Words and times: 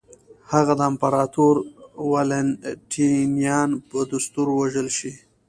هغه 0.51 0.73
د 0.79 0.81
امپراتور 0.91 1.55
والنټینیان 2.11 3.69
په 3.89 3.97
دستور 4.11 4.47
ووژل 4.51 4.87
شي. 4.97 5.13